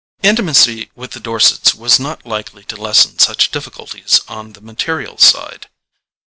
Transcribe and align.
Intimacy 0.23 0.89
with 0.95 1.11
the 1.11 1.19
Dorsets 1.19 1.75
was 1.75 1.99
not 1.99 2.25
likely 2.25 2.63
to 2.63 2.75
lessen 2.75 3.19
such 3.19 3.51
difficulties 3.51 4.21
on 4.27 4.53
the 4.53 4.61
material 4.61 5.19
side. 5.19 5.67